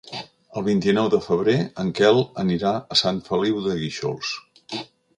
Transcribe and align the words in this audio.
El 0.59 0.63
vint-i-nou 0.67 1.09
de 1.15 1.19
febrer 1.25 1.55
en 1.85 1.93
Quel 2.01 2.23
anirà 2.47 2.75
a 2.97 3.01
Sant 3.05 3.23
Feliu 3.31 3.65
de 3.71 3.81
Guíxols. 3.85 4.37